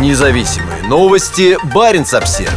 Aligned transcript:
Независимые 0.00 0.82
новости. 0.88 1.56
Барин 1.72 2.02
обсерва 2.02 2.52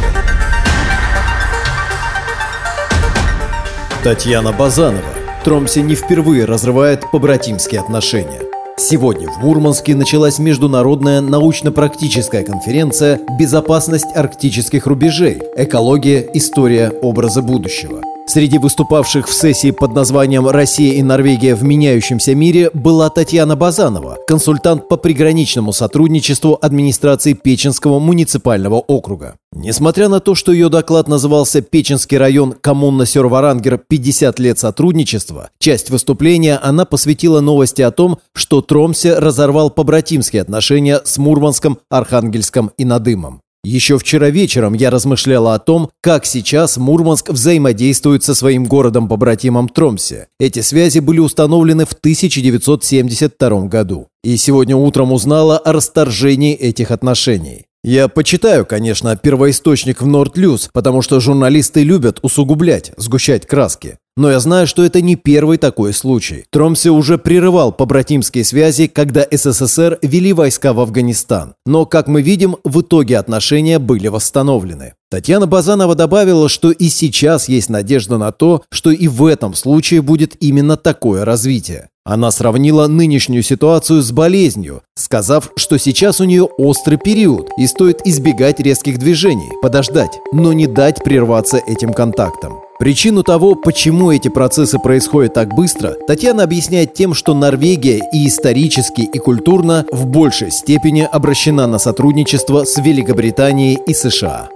Татьяна 4.02 4.52
Базанова. 4.52 5.04
Тромсе 5.44 5.82
не 5.82 5.94
впервые 5.94 6.46
разрывает 6.46 7.08
побратимские 7.12 7.80
отношения. 7.80 8.42
Сегодня 8.76 9.30
в 9.30 9.38
Мурманске 9.38 9.94
началась 9.94 10.40
международная 10.40 11.20
научно-практическая 11.20 12.42
конференция 12.42 13.20
«Безопасность 13.38 14.16
арктических 14.16 14.86
рубежей. 14.88 15.40
Экология. 15.56 16.28
История. 16.34 16.90
Образы 16.90 17.40
будущего». 17.40 18.02
Среди 18.28 18.58
выступавших 18.58 19.26
в 19.26 19.32
сессии 19.32 19.70
под 19.70 19.94
названием 19.94 20.46
«Россия 20.46 20.92
и 20.92 21.02
Норвегия 21.02 21.54
в 21.54 21.64
меняющемся 21.64 22.34
мире» 22.34 22.70
была 22.74 23.08
Татьяна 23.08 23.56
Базанова, 23.56 24.18
консультант 24.28 24.86
по 24.86 24.98
приграничному 24.98 25.72
сотрудничеству 25.72 26.58
администрации 26.60 27.32
Печенского 27.32 27.98
муниципального 28.00 28.74
округа. 28.74 29.36
Несмотря 29.52 30.10
на 30.10 30.20
то, 30.20 30.34
что 30.34 30.52
ее 30.52 30.68
доклад 30.68 31.08
назывался 31.08 31.62
«Печенский 31.62 32.18
район 32.18 32.52
коммуна 32.52 33.06
Сёрварангер. 33.06 33.78
50 33.78 34.38
лет 34.40 34.58
сотрудничества», 34.58 35.48
часть 35.58 35.88
выступления 35.88 36.58
она 36.62 36.84
посвятила 36.84 37.40
новости 37.40 37.80
о 37.80 37.90
том, 37.90 38.18
что 38.34 38.60
Тромсе 38.60 39.18
разорвал 39.18 39.70
побратимские 39.70 40.42
отношения 40.42 41.00
с 41.02 41.16
Мурманском, 41.16 41.78
Архангельском 41.88 42.72
и 42.76 42.84
Надымом. 42.84 43.40
Еще 43.64 43.98
вчера 43.98 44.30
вечером 44.30 44.74
я 44.74 44.90
размышляла 44.90 45.54
о 45.54 45.58
том, 45.58 45.90
как 46.00 46.26
сейчас 46.26 46.76
Мурманск 46.76 47.30
взаимодействует 47.30 48.22
со 48.22 48.34
своим 48.34 48.64
городом-побратимом 48.64 49.68
Тромсе. 49.68 50.28
Эти 50.38 50.60
связи 50.60 51.00
были 51.00 51.18
установлены 51.18 51.84
в 51.84 51.92
1972 51.92 53.62
году. 53.66 54.08
И 54.22 54.36
сегодня 54.36 54.76
утром 54.76 55.12
узнала 55.12 55.58
о 55.58 55.72
расторжении 55.72 56.54
этих 56.54 56.92
отношений. 56.92 57.66
Я 57.84 58.08
почитаю, 58.08 58.66
конечно, 58.66 59.16
первоисточник 59.16 60.02
в 60.02 60.06
Нордлюз, 60.06 60.68
потому 60.72 61.00
что 61.00 61.20
журналисты 61.20 61.84
любят 61.84 62.18
усугублять, 62.22 62.92
сгущать 62.96 63.46
краски. 63.46 63.98
Но 64.18 64.32
я 64.32 64.40
знаю, 64.40 64.66
что 64.66 64.84
это 64.84 65.00
не 65.00 65.14
первый 65.14 65.58
такой 65.58 65.94
случай. 65.94 66.44
Тромсе 66.50 66.90
уже 66.90 67.18
прерывал 67.18 67.70
побратимские 67.70 68.42
связи, 68.42 68.88
когда 68.88 69.24
СССР 69.30 70.00
вели 70.02 70.32
войска 70.32 70.72
в 70.72 70.80
Афганистан. 70.80 71.54
Но, 71.64 71.86
как 71.86 72.08
мы 72.08 72.20
видим, 72.20 72.56
в 72.64 72.80
итоге 72.80 73.16
отношения 73.16 73.78
были 73.78 74.08
восстановлены. 74.08 74.94
Татьяна 75.08 75.46
Базанова 75.46 75.94
добавила, 75.94 76.48
что 76.48 76.72
и 76.72 76.88
сейчас 76.88 77.48
есть 77.48 77.68
надежда 77.68 78.18
на 78.18 78.32
то, 78.32 78.64
что 78.72 78.90
и 78.90 79.06
в 79.06 79.24
этом 79.24 79.54
случае 79.54 80.02
будет 80.02 80.34
именно 80.40 80.76
такое 80.76 81.24
развитие. 81.24 81.88
Она 82.04 82.32
сравнила 82.32 82.88
нынешнюю 82.88 83.44
ситуацию 83.44 84.02
с 84.02 84.10
болезнью, 84.10 84.82
сказав, 84.96 85.52
что 85.54 85.78
сейчас 85.78 86.20
у 86.20 86.24
нее 86.24 86.42
острый 86.42 86.96
период 86.96 87.50
и 87.56 87.68
стоит 87.68 88.04
избегать 88.04 88.58
резких 88.58 88.98
движений, 88.98 89.52
подождать, 89.62 90.18
но 90.32 90.52
не 90.52 90.66
дать 90.66 91.04
прерваться 91.04 91.58
этим 91.58 91.92
контактам. 91.92 92.67
Причину 92.78 93.24
того, 93.24 93.56
почему 93.56 94.12
эти 94.12 94.28
процессы 94.28 94.78
происходят 94.78 95.34
так 95.34 95.52
быстро, 95.52 95.94
Татьяна 96.06 96.44
объясняет 96.44 96.94
тем, 96.94 97.12
что 97.12 97.34
Норвегия 97.34 98.00
и 98.12 98.28
исторически, 98.28 99.00
и 99.00 99.18
культурно 99.18 99.84
в 99.90 100.06
большей 100.06 100.52
степени 100.52 101.00
обращена 101.10 101.66
на 101.66 101.78
сотрудничество 101.78 102.64
с 102.64 102.78
Великобританией 102.78 103.80
и 103.84 103.94
США. 103.94 104.50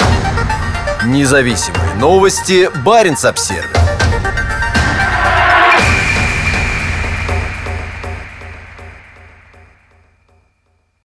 Независимые 1.04 1.94
новости. 1.98 2.68
Барин 2.84 3.16
обсервис 3.20 3.81